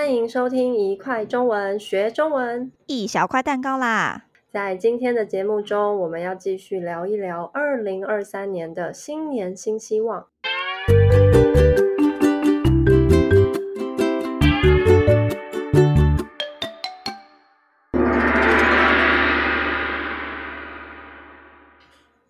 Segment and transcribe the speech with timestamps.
[0.00, 4.22] 欢迎收听一块中文学中文，一小块蛋糕啦！
[4.50, 10.24] 在今天的节目中，我们要继续聊一聊二零二三年的新年新希望。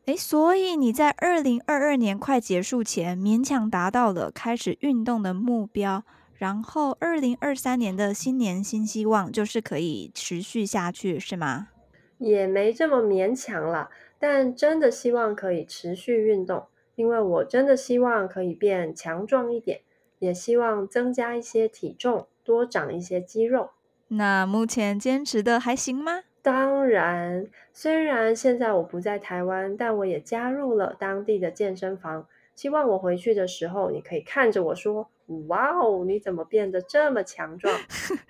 [0.07, 6.03] 诶，所以你在二零二二年快结束前，勉强达到了开始运动的目标。
[6.41, 11.69] 然后，二零二三年的新年新希望就是可以持续下去，是吗？
[12.17, 16.65] 也没这么勉强了，但真的希望可以持续运动，
[16.95, 19.83] 因为我真的希望可以变强壮一点，
[20.19, 23.73] 也希望增加一些体重，多长一些肌肉。
[24.09, 26.23] 那目前坚持的还行吗？
[26.41, 32.27] 当然，虽然现在我不在台湾，但我也加入了当地的健身房。
[32.61, 35.09] 希望我回去的时候，你可以看着我说
[35.49, 37.75] ：“哇哦，你怎么变得这么强壮？”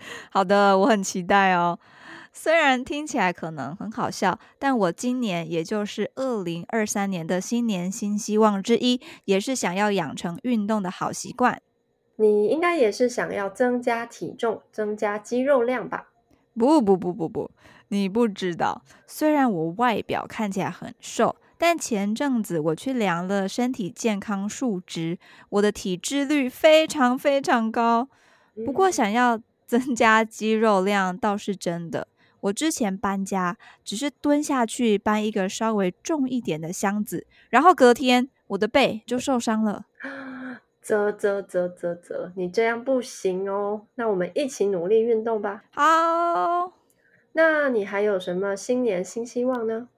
[0.30, 1.80] 好的，我很期待哦。
[2.32, 11.60] 虽然听起来可能很好笑，但我今年也就是二零二三年的新年新希望之一，也是想要养成运动的好习惯。
[12.14, 16.10] 你应该也是想要增加体重、增加肌肉量吧？
[16.56, 17.50] 不不不不不，
[17.88, 21.34] 你不知道，虽然我外表看起来很瘦。
[21.61, 25.19] 但前阵子我去量了身体健康数值，
[25.50, 28.08] 我的体脂率非常非常高。
[28.64, 32.08] 不过想要增加肌肉量倒是真的。
[32.41, 39.84] 我之前搬家只是蹲下去搬一个稍微重一点的箱子，然后隔天我的背就受伤了。
[40.81, 43.83] 啧啧啧啧啧，你这样不行哦。
[43.97, 45.64] 那我们一起努力运动吧。
[45.72, 46.72] 好。
[47.33, 49.88] 那你还有什么新年新希望呢？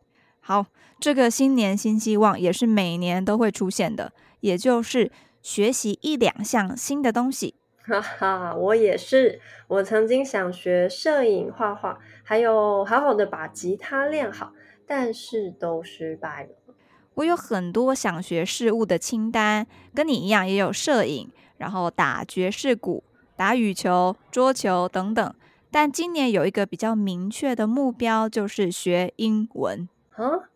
[0.44, 0.66] 好，
[0.98, 7.54] 这个新年新希望也是每年都会出现的，也就是学习一两项新的东西。
[7.84, 9.40] 哈哈，我也是。
[9.68, 14.52] 我曾经想学摄影、画画，还有好好的把吉他练好，
[14.84, 16.74] 但是都失败了。
[17.14, 23.04] 我有很多想学事物的清单，跟你一样，也有摄影，然后打爵士鼓、
[23.36, 25.34] 打羽球、桌球等等。
[25.70, 29.88] 但今年有一个比较明确的目标，就是学英文。
[30.14, 30.50] 啊，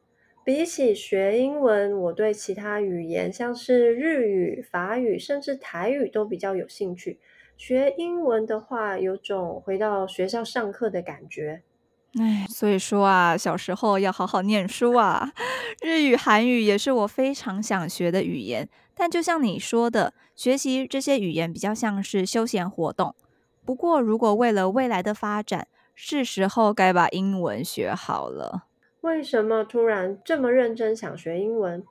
[0.45, 7.19] 比起学英文，我对其他语言，像是日语、法语，甚至台语都比较有兴趣。
[7.57, 11.63] 学英文的话，有种回到学校上课的感觉。
[12.19, 15.33] 哎，所以说啊，小时候要好好念书啊。
[15.83, 23.15] 日语、韩语也是我非常想学的语言，但就像你说的，学习这些语言比较像是休闲活动。
[23.65, 28.67] 不过，如果为了未来的发展，是时候该把英文学好了。
[29.07, 31.85] 为什么突然这么认真想学英文？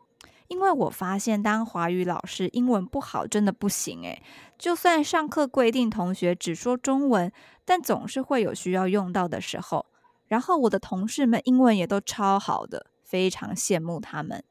[0.50, 4.22] 因为我发现当华语老师，英文不好真的不行诶。
[4.58, 7.32] 就算上课规定同学只说中文，
[7.64, 9.86] 但总是会有需要用到的时候。
[10.28, 14.44] 然后我的同事们英文也都超好的，非常羡慕他们。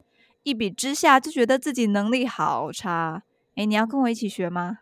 [0.42, 3.24] 一比之下就觉得自己能力好差。
[3.56, 4.78] 诶，你要跟我一起学吗？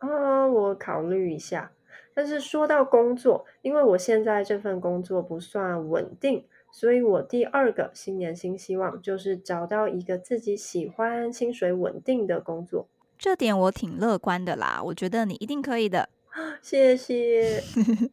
[0.00, 1.72] 啊，我考虑一下。
[2.14, 6.46] 但是说到工作，因为我现在这份工作不算稳定。
[6.76, 12.88] 所以我第二个新年新希望就是找到一个自己喜欢、薪水稳定的工作。
[13.16, 16.08] 这点我挺乐观的啦，我觉得你一定可以的。
[16.60, 17.62] 谢谢。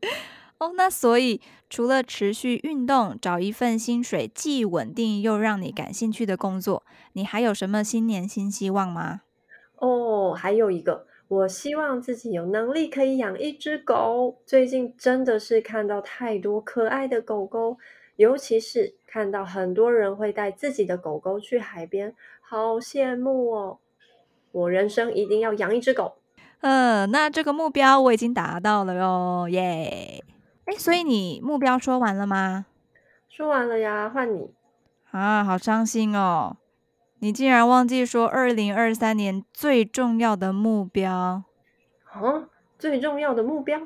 [0.59, 6.83] 哦，那所以除了持续运动，找一份薪水既稳定又让你感兴趣的工作，
[7.13, 9.21] 你还有什么新年新希望吗？
[9.77, 14.37] 哦，还有一个，我希望自己有能力可以养一只狗。
[14.45, 17.79] 最近真的是看到太多可爱的狗狗。
[18.21, 23.79] 尤其是看到很多人会带自己的狗狗去海边，好羡慕哦！
[24.51, 26.19] 我人生一定要养一只狗。
[26.59, 30.23] 嗯，那这个目标我已经达到了哟，耶！
[30.65, 32.67] 诶，所以你目标说完了吗？
[33.27, 34.53] 说完了呀，换你。
[35.09, 36.57] 啊，好伤心哦！
[37.17, 41.43] 你竟然忘记说二零二三年最重要的目标。
[42.05, 43.81] 啊，最重要的目标？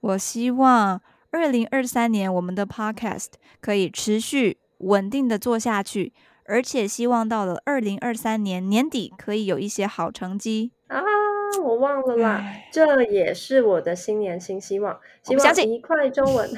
[0.00, 1.00] 我希望。
[1.36, 11.02] 二零二三年，我们的 Podcast 可以持续稳定的做下去，而且希望到了二零二三年年底可以有一些好成绩啊！
[11.62, 14.98] 我忘了啦，唉这也是我的新年新希望。
[15.22, 16.50] 希望一块中文，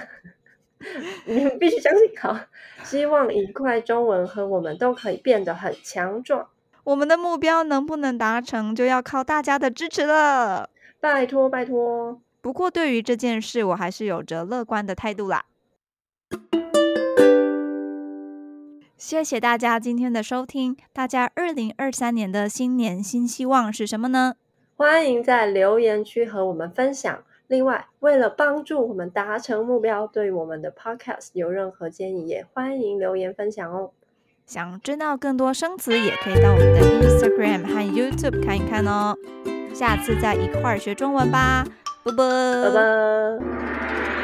[1.26, 2.16] 你们必须相信。
[2.20, 2.38] 好，
[2.84, 6.46] 希望一块中文和我们都可以变得很强壮。
[6.84, 10.70] 我们的目标能不能达成，就要靠大家的支持了。
[11.00, 12.20] 拜托，拜托。
[12.40, 15.44] 不过，对于这件事，我还是有着乐观的态度啦。
[18.96, 20.76] 谢谢大家今天的收听。
[20.92, 24.34] 大家二零二三年的新年新希望是什么呢？
[24.76, 27.22] 欢迎在留言区和我们分享。
[27.46, 33.90] 另外，为了帮助我们达成目标，对我们的 Podcast 有任何建议，也欢迎留言分享哦。
[34.46, 39.16] 想知道更多生词，也可以到我们的 Instagram 和 YouTube 看一看哦。
[39.74, 41.64] 下次再一块儿学中文吧，
[42.04, 42.28] 啵啵。
[42.62, 44.17] 拜拜。